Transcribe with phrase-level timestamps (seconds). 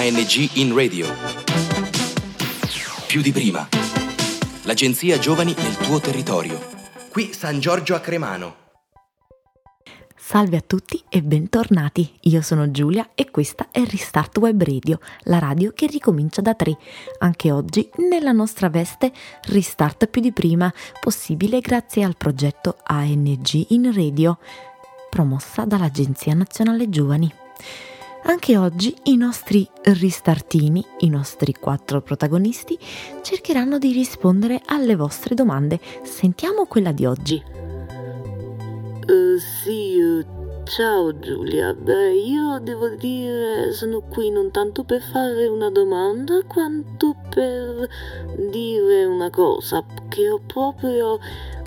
[0.00, 1.06] ANG in radio.
[3.06, 3.68] Più di prima.
[4.62, 6.58] L'agenzia Giovani nel tuo territorio.
[7.10, 8.56] Qui San Giorgio a Cremano.
[10.16, 12.14] Salve a tutti e bentornati.
[12.20, 16.78] Io sono Giulia e questa è Restart Web Radio, la radio che ricomincia da tre.
[17.18, 19.12] Anche oggi nella nostra veste
[19.48, 24.38] Restart più di prima, possibile grazie al progetto ANG in radio,
[25.10, 27.30] promossa dall'Agenzia Nazionale Giovani.
[28.22, 32.78] Anche oggi i nostri ristartini, i nostri quattro protagonisti,
[33.22, 35.80] cercheranno di rispondere alle vostre domande.
[36.02, 37.42] Sentiamo quella di oggi.
[39.06, 40.24] Uh, sì, uh,
[40.64, 41.72] ciao Giulia.
[41.72, 47.88] Beh, io devo dire, sono qui non tanto per fare una domanda quanto per
[48.50, 51.18] dire una cosa che ho proprio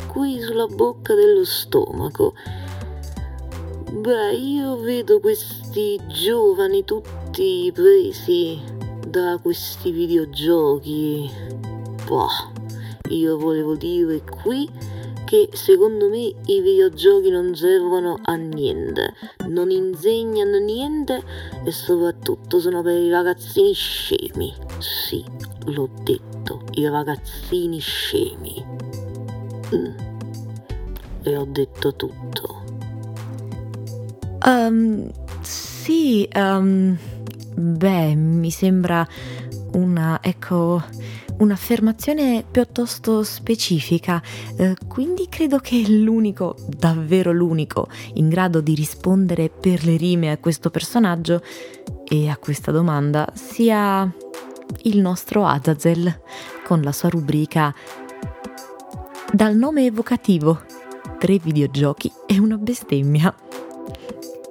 [0.07, 2.35] qui sulla bocca dello stomaco.
[3.93, 8.59] Beh, io vedo questi giovani tutti presi
[9.07, 11.29] da questi videogiochi.
[12.07, 12.27] Boh,
[13.09, 14.67] io volevo dire qui
[15.25, 19.13] che secondo me i videogiochi non servono a niente,
[19.49, 21.23] non insegnano niente
[21.63, 24.51] e soprattutto sono per i ragazzini scemi.
[24.79, 25.23] Sì,
[25.65, 28.65] l'ho detto, i ragazzini scemi.
[29.75, 29.97] Mm.
[31.21, 32.62] E ho detto tutto.
[34.45, 35.09] Um,
[35.41, 36.97] sì, um,
[37.55, 39.07] beh, mi sembra
[39.73, 40.83] una, ecco,
[41.37, 44.21] un'affermazione piuttosto specifica,
[44.57, 50.37] eh, quindi credo che l'unico, davvero l'unico, in grado di rispondere per le rime a
[50.37, 51.41] questo personaggio
[52.03, 54.11] e a questa domanda sia
[54.83, 56.21] il nostro Azazel
[56.65, 57.73] con la sua rubrica
[59.31, 60.61] Dal nome evocativo,
[61.17, 63.33] tre videogiochi e una bestemmia.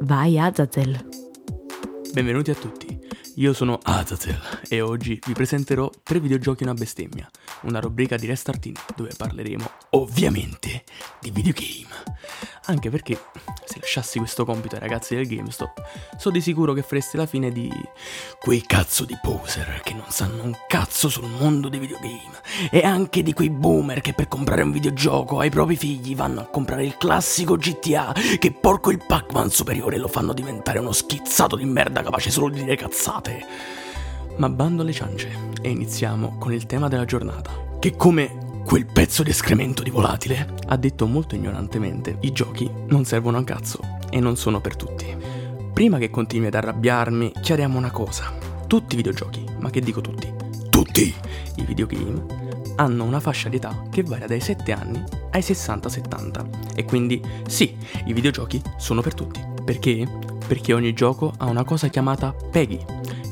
[0.05, 1.09] Vai Azazel.
[2.13, 2.99] Benvenuti a tutti.
[3.37, 4.37] Io sono Azazel
[4.69, 7.31] e oggi vi presenterò tre videogiochi e una bestemmia,
[7.63, 10.83] una rubrica di Restartini dove parleremo ovviamente
[11.21, 11.95] di videogame.
[12.65, 13.17] Anche perché
[13.93, 15.83] lasciassi questo compito ai ragazzi del GameStop,
[16.17, 17.71] so di sicuro che fareste la fine di
[18.39, 23.23] quei cazzo di poser che non sanno un cazzo sul mondo dei videogame e anche
[23.23, 26.97] di quei boomer che per comprare un videogioco ai propri figli vanno a comprare il
[26.97, 32.31] classico GTA che porco il Pac-Man superiore lo fanno diventare uno schizzato di merda capace
[32.31, 33.45] solo di dire cazzate.
[34.37, 39.23] Ma bando alle ciance e iniziamo con il tema della giornata, che come Quel pezzo
[39.23, 44.19] di escremento di volatile ha detto molto ignorantemente: i giochi non servono a cazzo e
[44.21, 45.15] non sono per tutti.
[45.73, 48.33] Prima che continui ad arrabbiarmi, chiariamo una cosa.
[48.67, 50.33] Tutti i videogiochi, ma che dico tutti?
[50.71, 51.15] Tutti
[51.57, 52.41] i videogame
[52.77, 55.03] hanno una fascia di età che varia dai 7 anni
[55.33, 56.75] ai 60-70.
[56.75, 59.41] E quindi sì, i videogiochi sono per tutti.
[59.65, 60.07] Perché?
[60.47, 62.85] Perché ogni gioco ha una cosa chiamata PEGI.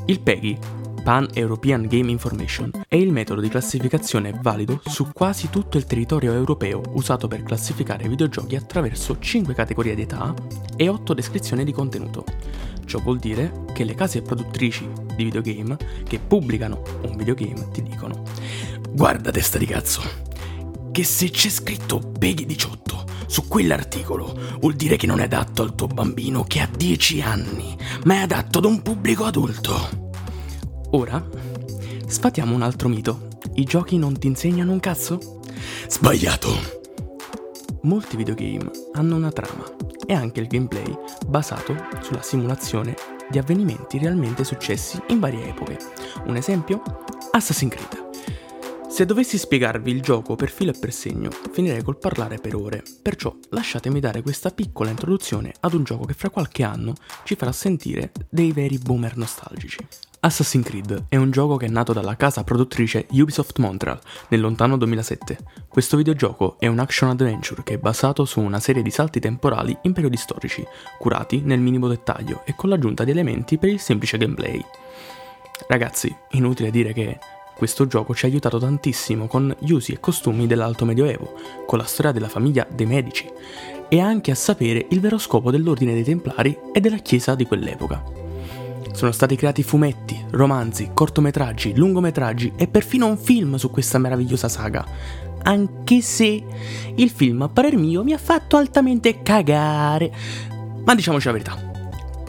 [0.07, 0.59] Il PEGI
[1.03, 6.83] Pan-European Game Information, è il metodo di classificazione valido su quasi tutto il territorio europeo
[6.93, 10.35] usato per classificare videogiochi attraverso 5 categorie di età
[10.77, 12.25] e 8 descrizioni di contenuto.
[12.85, 18.25] Ciò vuol dire che le case produttrici di videogame che pubblicano un videogame ti dicono
[18.91, 20.03] Guarda testa di cazzo,
[20.91, 25.77] che se c'è scritto Peggy 18 su quell'articolo vuol dire che non è adatto al
[25.77, 30.10] tuo bambino che ha 10 anni, ma è adatto ad un pubblico adulto.
[30.93, 31.25] Ora,
[32.07, 33.29] sfatiamo un altro mito.
[33.55, 35.41] I giochi non ti insegnano un cazzo?
[35.89, 36.49] Sbagliato!
[37.83, 39.65] Molti videogame hanno una trama
[40.05, 40.93] e anche il gameplay
[41.29, 42.97] basato sulla simulazione
[43.31, 45.79] di avvenimenti realmente successi in varie epoche.
[46.27, 46.83] Un esempio?
[47.31, 48.09] Assassin's Creed.
[48.89, 52.83] Se dovessi spiegarvi il gioco per filo e per segno, finirei col parlare per ore,
[53.01, 57.53] perciò lasciatemi dare questa piccola introduzione ad un gioco che fra qualche anno ci farà
[57.53, 59.87] sentire dei veri boomer nostalgici.
[60.23, 63.99] Assassin's Creed è un gioco che è nato dalla casa produttrice Ubisoft Montreal
[64.29, 65.39] nel lontano 2007.
[65.67, 69.75] Questo videogioco è un action adventure che è basato su una serie di salti temporali
[69.83, 70.63] in periodi storici,
[70.99, 74.63] curati nel minimo dettaglio e con l'aggiunta di elementi per il semplice gameplay.
[75.67, 77.19] Ragazzi, inutile dire che
[77.57, 81.33] questo gioco ci ha aiutato tantissimo con gli usi e costumi dell'Alto Medioevo,
[81.65, 83.27] con la storia della famiglia dei Medici,
[83.89, 88.30] e anche a sapere il vero scopo dell'Ordine dei Templari e della Chiesa di quell'epoca.
[89.01, 94.87] Sono stati creati fumetti, romanzi, cortometraggi, lungometraggi e perfino un film su questa meravigliosa saga.
[95.45, 96.45] Anche se
[96.97, 100.13] il film, a parer mio, mi ha fatto altamente cagare.
[100.85, 101.57] Ma diciamoci la verità.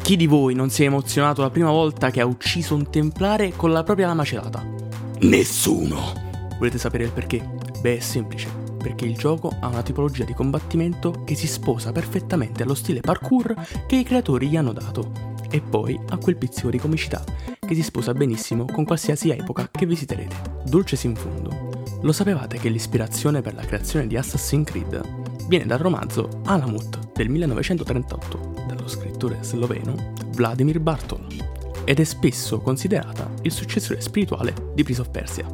[0.02, 3.52] Chi di voi non si è emozionato la prima volta che ha ucciso un templare
[3.54, 4.66] con la propria lama celata?
[5.20, 6.14] Nessuno!
[6.58, 7.46] Volete sapere il perché?
[7.82, 8.48] Beh, è semplice
[8.82, 13.56] perché il gioco ha una tipologia di combattimento che si sposa perfettamente allo stile parkour
[13.86, 17.24] che i creatori gli hanno dato e poi a quel pizzico di comicità
[17.60, 20.36] che che si sposa benissimo con qualsiasi epoca che visiterete.
[20.66, 21.70] Dulces in fondo.
[22.02, 27.30] Lo sapevate che l'ispirazione per la creazione di Assassin's Creed viene dal romanzo Alamut del
[27.30, 31.26] 1938 dallo scrittore sloveno Vladimir Bartol
[31.86, 35.48] ed è spesso considerata il successore spirituale di Prince of Persia.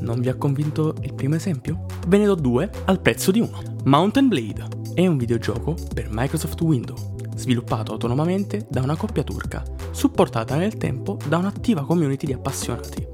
[0.00, 1.86] Non vi ha convinto il primo esempio?
[2.08, 3.62] Ve ne do due al prezzo di uno.
[3.84, 10.56] Mountain Blade è un videogioco per Microsoft Windows sviluppato autonomamente da una coppia turca, supportata
[10.56, 13.06] nel tempo da un'attiva community di appassionati.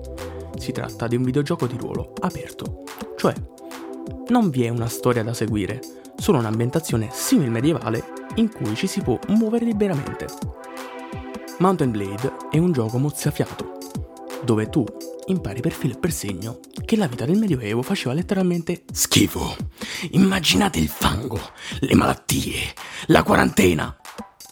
[0.58, 2.82] Si tratta di un videogioco di ruolo aperto,
[3.16, 3.34] cioè
[4.28, 5.80] non vi è una storia da seguire,
[6.16, 8.04] solo un'ambientazione simil medievale
[8.36, 10.26] in cui ci si può muovere liberamente.
[11.58, 13.78] Mountain Blade è un gioco mozzafiato,
[14.44, 14.84] dove tu
[15.26, 19.56] impari per filo e per segno che la vita del Medioevo faceva letteralmente schifo.
[20.12, 21.38] Immaginate il fango,
[21.80, 22.58] le malattie,
[23.06, 23.96] la quarantena,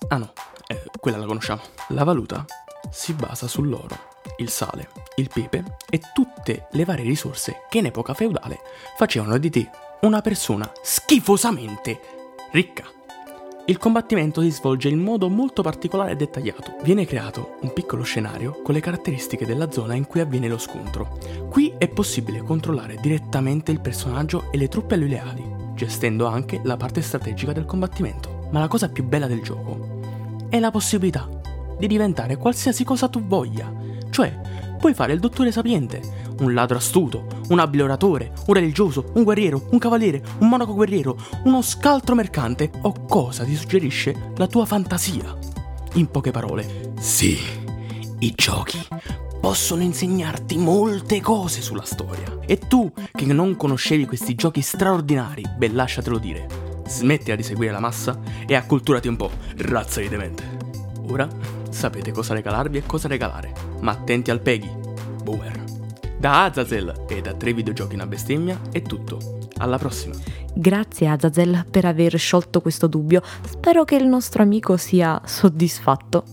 [0.06, 0.32] Ah no,
[0.68, 1.60] eh, quella la conosciamo.
[1.88, 2.44] La valuta
[2.90, 3.98] si basa sull'oro,
[4.38, 8.60] il sale, il pepe e tutte le varie risorse che in epoca feudale
[8.96, 9.70] facevano di te
[10.02, 12.00] una persona schifosamente
[12.52, 12.84] ricca.
[13.66, 16.76] Il combattimento si svolge in modo molto particolare e dettagliato.
[16.82, 21.18] Viene creato un piccolo scenario con le caratteristiche della zona in cui avviene lo scontro.
[21.50, 26.62] Qui è possibile controllare direttamente il personaggio e le truppe a lui leali, gestendo anche
[26.64, 28.37] la parte strategica del combattimento.
[28.50, 31.28] Ma la cosa più bella del gioco è la possibilità
[31.78, 33.72] di diventare qualsiasi cosa tu voglia.
[34.10, 34.40] Cioè,
[34.78, 36.00] puoi fare il dottore sapiente,
[36.40, 41.16] un ladro astuto, un abile oratore, un religioso, un guerriero, un cavaliere, un monaco guerriero,
[41.44, 45.36] uno scaltro mercante o cosa ti suggerisce la tua fantasia.
[45.94, 47.36] In poche parole, sì,
[48.20, 48.78] i giochi
[49.40, 52.38] possono insegnarti molte cose sulla storia.
[52.46, 56.57] E tu, che non conoscevi questi giochi straordinari, beh lasciatelo dire,
[56.88, 60.56] smettila di seguire la massa e acculturati un po', razza di demente.
[61.08, 61.28] Ora
[61.70, 64.70] sapete cosa regalarvi e cosa regalare, ma attenti al Peggy,
[65.22, 65.64] boomer.
[66.18, 69.38] Da Azazel e da tre videogiochi in bestemmia è tutto.
[69.58, 70.14] Alla prossima.
[70.54, 73.22] Grazie Azazel per aver sciolto questo dubbio.
[73.48, 76.24] Spero che il nostro amico sia soddisfatto.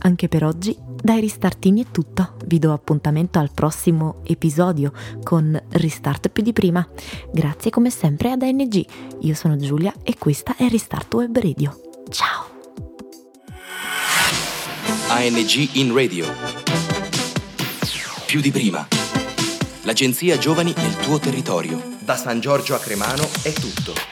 [0.00, 4.92] Anche per oggi dai Ristartini è tutto, vi do appuntamento al prossimo episodio
[5.24, 6.86] con Restart più di prima.
[7.32, 8.84] Grazie come sempre ad ANG,
[9.20, 11.80] io sono Giulia e questa è Restart Web Radio.
[12.08, 12.50] Ciao!
[15.08, 16.26] ANG in radio.
[18.24, 18.86] Più di prima.
[19.82, 21.82] L'agenzia Giovani nel tuo territorio.
[21.98, 24.11] Da San Giorgio a Cremano è tutto.